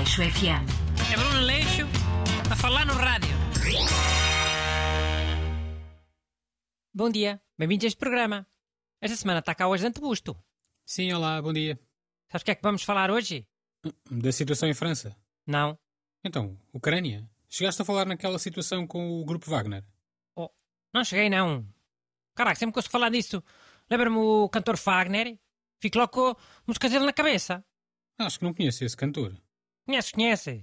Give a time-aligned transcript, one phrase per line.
[0.00, 0.64] Aleixo FM.
[1.12, 1.82] É Bruno Leixo
[2.50, 3.36] a falar no rádio.
[6.94, 8.46] Bom dia, bem-vindos a este programa.
[8.98, 10.34] Esta semana está cá o Ajudante Busto.
[10.86, 11.78] Sim, olá, bom dia.
[12.32, 13.46] Sabes o que é que vamos falar hoje?
[14.10, 15.14] Da situação em França.
[15.46, 15.78] Não.
[16.24, 17.28] Então, Ucrânia.
[17.50, 19.84] Chegaste a falar naquela situação com o grupo Wagner?
[20.34, 20.48] Oh,
[20.94, 21.68] não cheguei, não.
[22.34, 23.44] Caraca, sempre consigo falar disso.
[23.90, 25.38] Lembra-me o cantor Fagner?
[25.78, 26.34] Fico logo com
[26.66, 27.62] músicas dele na cabeça.
[28.18, 29.36] Acho que não conheço esse cantor.
[29.86, 30.62] Conheces, conheces?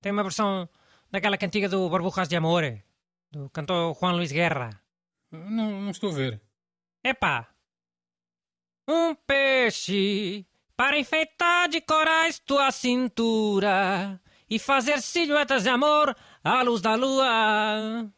[0.00, 0.68] Tem uma versão
[1.10, 2.62] daquela cantiga do Barbujas de Amor,
[3.30, 4.70] do cantor Juan Luis Guerra.
[5.30, 6.40] Não, não estou a ver.
[7.02, 7.48] Epá!
[8.88, 16.80] Um peixe para enfeitar de corais tua cintura e fazer silhuetas de amor à luz
[16.80, 18.10] da lua.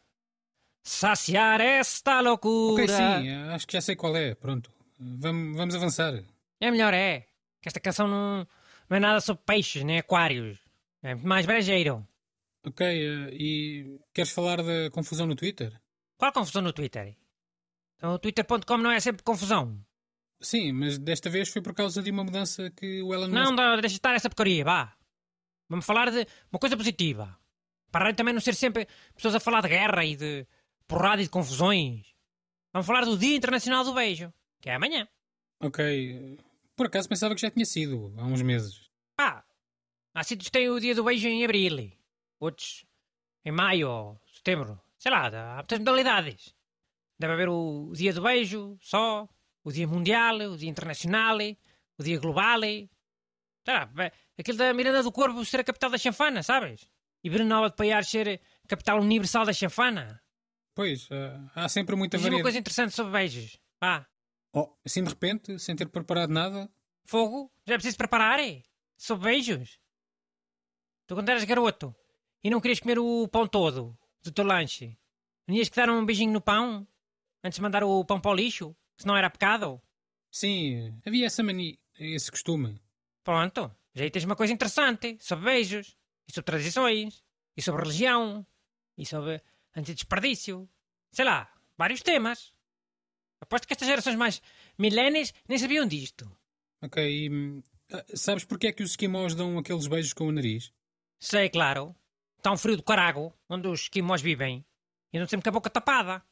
[0.83, 2.83] Saciar esta loucura.
[2.83, 4.35] Ok, sim, acho que já sei qual é.
[4.35, 4.71] Pronto.
[4.99, 6.13] Vamos, vamos avançar.
[6.59, 7.27] É melhor, é.
[7.61, 8.47] Que esta canção não,
[8.89, 10.59] não é nada sobre peixes nem aquários.
[11.03, 12.07] É mais brejeiro.
[12.65, 15.79] Ok, eh, e queres falar da confusão no Twitter?
[16.17, 17.15] Qual confusão no Twitter?
[17.95, 19.79] Então, o twitter.com não é sempre confusão.
[20.39, 23.55] Sim, mas desta vez foi por causa de uma mudança que o Elon Não, Musk...
[23.55, 24.93] dá, deixa estar essa porcaria, vá.
[25.69, 27.37] Vamos falar de uma coisa positiva.
[27.91, 30.45] Para também não ser sempre pessoas a falar de guerra e de
[30.87, 32.05] porrada e de confusões.
[32.73, 35.07] Vamos falar do Dia Internacional do Beijo, que é amanhã.
[35.59, 36.37] Ok,
[36.77, 38.89] por acaso pensava que já tinha sido, há uns meses.
[39.19, 39.43] Ah,
[40.13, 41.91] há sítios que têm o Dia do Beijo em abril,
[42.39, 42.85] outros
[43.43, 44.79] em maio ou setembro.
[44.97, 46.55] Sei lá, há muitas modalidades.
[47.19, 49.27] Deve haver o Dia do Beijo só,
[49.63, 51.37] o Dia Mundial, o Dia Internacional,
[51.97, 52.61] o Dia Global.
[52.61, 53.89] Sei lá,
[54.37, 56.87] aquele da Miranda do Corvo ser a capital da chanfana, sabes?
[57.23, 60.21] E Brunova de Paiares ser a capital universal da chanfana.
[60.75, 62.43] Pois, eh, há sempre muita Diz uma variedade.
[62.43, 63.59] coisa interessante sobre beijos.
[63.81, 64.07] Vá,
[64.53, 66.69] Oh, assim de repente, sem ter preparado nada?
[67.07, 68.61] fogo, já é preciso preparar, é?
[68.97, 69.79] Sobre beijos.
[71.07, 71.95] Tu quando eras garoto
[72.43, 74.97] e não querias comer o pão todo do teu lanche,
[75.47, 76.85] não ias que dar um beijinho no pão
[77.43, 79.81] antes de mandar o pão para o lixo, se não era pecado?
[80.29, 82.81] Sim, havia essa mania, esse costume.
[83.23, 87.23] Pronto, já aí tens uma coisa interessante sobre beijos, e sobre tradições,
[87.55, 88.45] e sobre religião,
[88.97, 89.41] e sobre
[89.73, 90.69] antidesperdício.
[91.11, 92.53] Sei lá, vários temas.
[93.41, 94.41] Aposto que estas gerações mais
[94.77, 96.29] milénias nem sabiam disto.
[96.81, 100.71] Ok, e, ah, sabes porque é que os esquimós dão aqueles beijos com o nariz?
[101.19, 101.95] Sei, claro.
[102.37, 104.65] Está um frio do carago, onde os esquimós vivem.
[105.11, 106.23] E andam sempre com a boca tapada.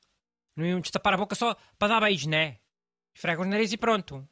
[0.56, 2.60] Não iam destapar a boca só para dar beijos, né?
[3.14, 4.28] Esfregam o nariz e pronto.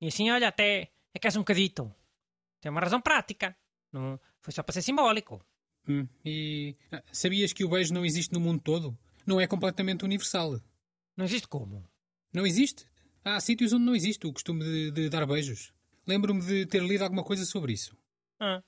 [0.00, 1.92] E assim, olha, até aquece um bocadito.
[2.60, 3.56] Tem uma razão prática.
[3.92, 5.44] Não foi só para ser simbólico.
[5.88, 8.96] Hum, e ah, sabias que o beijo não existe no mundo todo?
[9.26, 10.60] Não é completamente universal.
[11.16, 11.84] Não existe como.
[12.32, 12.86] Não existe?
[13.24, 15.72] Há sítios onde não existe o costume de, de dar beijos.
[16.06, 17.96] Lembro-me de ter lido alguma coisa sobre isso.
[18.40, 18.62] Ah.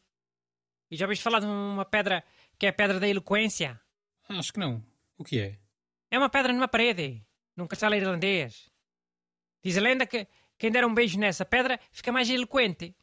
[0.90, 2.24] E já ouviste falar de uma pedra
[2.58, 3.80] que é a pedra da eloquência?
[4.28, 4.84] Acho que não.
[5.16, 5.58] O que é?
[6.10, 7.24] É uma pedra numa parede,
[7.56, 8.68] num castelo irlandês.
[9.62, 10.26] Diz a lenda que
[10.58, 12.94] quem der um beijo nessa pedra fica mais eloquente.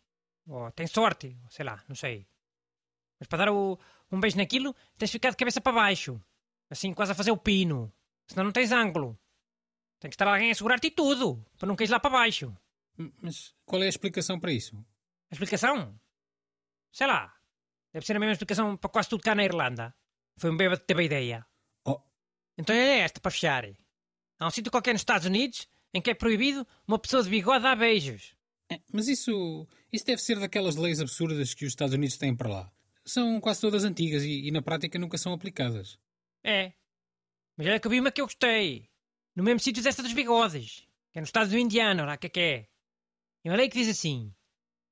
[0.47, 2.27] Ou tem sorte, ou sei lá, não sei.
[3.19, 3.79] Mas para dar o-
[4.11, 6.21] um beijo naquilo, tens de ficar de cabeça para baixo.
[6.69, 7.91] Assim, quase a fazer o pino.
[8.27, 9.17] Senão não tens ângulo.
[9.99, 12.55] Tem que estar alguém a segurar-te e tudo, para não cair lá para baixo.
[13.21, 14.75] Mas qual é a explicação para isso?
[15.29, 15.99] A explicação?
[16.91, 17.33] Sei lá.
[17.93, 19.95] Deve ser a mesma explicação para quase tudo cá na Irlanda.
[20.37, 21.45] Foi um bêbado que teve a ideia.
[21.85, 21.99] Oh,
[22.57, 23.65] Então é esta para fechar.
[24.39, 27.63] Há um sítio qualquer nos Estados Unidos em que é proibido uma pessoa de bigode
[27.63, 28.35] dar beijos.
[28.69, 32.49] é, mas isso, isso deve ser daquelas leis absurdas que os Estados Unidos têm para
[32.49, 32.71] lá.
[33.05, 35.97] São quase todas antigas e, e na prática nunca são aplicadas.
[36.43, 36.73] É.
[37.55, 38.89] Mas olha que eu vi uma que eu gostei.
[39.37, 40.87] No mesmo sítio desta dos bigodes.
[41.11, 42.67] Que é no estado do Indiana, lá que é que é.
[43.45, 44.33] E uma lei que diz assim: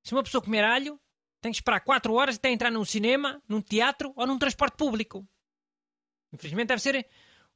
[0.04, 1.02] se uma pessoa comer alho,
[1.42, 5.28] tem que esperar 4 horas até entrar num cinema, num teatro ou num transporte público.
[6.32, 7.08] Infelizmente deve ser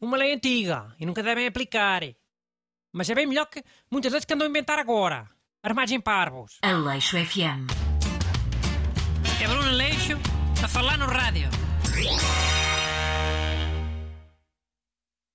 [0.01, 2.01] uma lei antiga e nunca devem aplicar.
[2.91, 5.29] Mas é bem melhor que muitas leis que andam a inventar agora.
[5.61, 6.57] Armagem parvos.
[6.63, 7.69] Aleixo FM.
[9.43, 10.13] É Bruno Leixo
[10.63, 11.49] a falar no rádio.